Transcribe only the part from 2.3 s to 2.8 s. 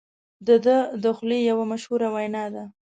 ده.